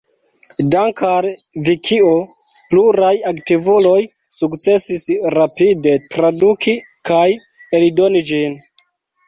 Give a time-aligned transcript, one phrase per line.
[0.75, 1.27] Dank'al
[1.67, 2.13] Vikio,
[2.71, 3.99] pluraj aktivuloj
[4.39, 6.77] sukcesis rapide traduki
[7.13, 7.25] kaj
[7.83, 8.61] eldoni ĝin.